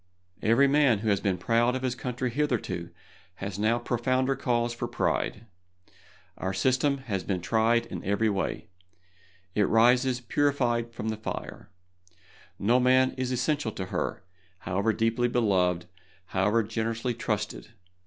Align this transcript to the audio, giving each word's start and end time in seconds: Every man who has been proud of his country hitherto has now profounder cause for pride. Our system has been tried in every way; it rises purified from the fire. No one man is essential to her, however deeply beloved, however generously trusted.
Every 0.41 0.67
man 0.67 1.01
who 1.05 1.09
has 1.09 1.19
been 1.19 1.37
proud 1.37 1.75
of 1.75 1.83
his 1.83 1.93
country 1.93 2.31
hitherto 2.31 2.89
has 3.35 3.59
now 3.59 3.77
profounder 3.77 4.35
cause 4.35 4.73
for 4.73 4.87
pride. 4.87 5.45
Our 6.39 6.55
system 6.55 6.97
has 7.05 7.23
been 7.23 7.39
tried 7.39 7.85
in 7.85 8.03
every 8.03 8.27
way; 8.27 8.65
it 9.53 9.67
rises 9.67 10.19
purified 10.19 10.91
from 10.91 11.09
the 11.09 11.17
fire. 11.17 11.69
No 12.57 12.77
one 12.77 12.83
man 12.85 13.11
is 13.11 13.31
essential 13.31 13.73
to 13.73 13.85
her, 13.93 14.23
however 14.61 14.91
deeply 14.91 15.27
beloved, 15.27 15.85
however 16.29 16.63
generously 16.63 17.13
trusted. 17.13 17.67